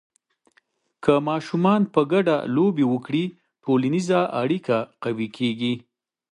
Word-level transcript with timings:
که 1.03 1.13
ماشومان 1.29 1.81
په 1.93 2.01
ګډه 2.11 2.35
لوبې 2.55 2.85
وکړي، 2.89 3.23
ټولنیزه 3.63 4.19
اړیکه 4.41 4.77
قوي 5.03 5.27
کېږي. 5.37 5.73